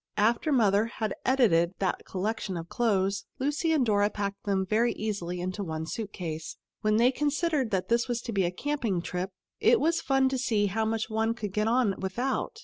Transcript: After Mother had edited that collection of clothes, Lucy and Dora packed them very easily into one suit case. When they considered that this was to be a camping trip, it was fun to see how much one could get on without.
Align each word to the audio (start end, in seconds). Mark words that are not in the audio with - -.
After 0.17 0.51
Mother 0.51 0.85
had 0.85 1.13
edited 1.27 1.75
that 1.77 2.05
collection 2.05 2.57
of 2.57 2.69
clothes, 2.69 3.25
Lucy 3.37 3.71
and 3.71 3.85
Dora 3.85 4.09
packed 4.09 4.45
them 4.45 4.65
very 4.65 4.93
easily 4.93 5.39
into 5.39 5.63
one 5.63 5.85
suit 5.85 6.11
case. 6.11 6.57
When 6.81 6.97
they 6.97 7.11
considered 7.11 7.69
that 7.69 7.87
this 7.87 8.07
was 8.07 8.19
to 8.21 8.33
be 8.33 8.43
a 8.45 8.51
camping 8.51 9.03
trip, 9.03 9.29
it 9.59 9.79
was 9.79 10.01
fun 10.01 10.27
to 10.29 10.39
see 10.39 10.65
how 10.65 10.85
much 10.85 11.11
one 11.11 11.35
could 11.35 11.53
get 11.53 11.67
on 11.67 11.93
without. 11.99 12.57